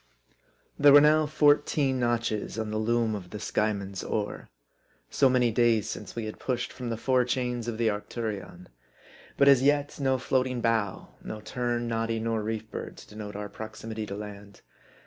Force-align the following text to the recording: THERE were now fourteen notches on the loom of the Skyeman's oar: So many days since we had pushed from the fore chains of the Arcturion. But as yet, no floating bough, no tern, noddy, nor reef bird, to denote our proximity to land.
THERE 0.79 0.93
were 0.93 0.99
now 1.01 1.27
fourteen 1.27 1.99
notches 1.99 2.57
on 2.57 2.71
the 2.71 2.79
loom 2.79 3.13
of 3.13 3.29
the 3.29 3.37
Skyeman's 3.37 4.03
oar: 4.03 4.49
So 5.11 5.29
many 5.29 5.51
days 5.51 5.87
since 5.91 6.15
we 6.15 6.25
had 6.25 6.39
pushed 6.39 6.73
from 6.73 6.89
the 6.89 6.97
fore 6.97 7.23
chains 7.23 7.67
of 7.67 7.77
the 7.77 7.91
Arcturion. 7.91 8.65
But 9.37 9.47
as 9.47 9.61
yet, 9.61 9.99
no 9.99 10.17
floating 10.17 10.59
bough, 10.59 11.09
no 11.23 11.39
tern, 11.39 11.87
noddy, 11.87 12.19
nor 12.19 12.41
reef 12.41 12.71
bird, 12.71 12.97
to 12.97 13.09
denote 13.09 13.35
our 13.35 13.47
proximity 13.47 14.07
to 14.07 14.15
land. 14.15 14.61